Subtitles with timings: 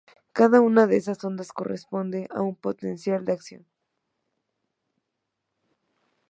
[0.33, 3.67] Cada una de estas ondas corresponde a un potencial de acción.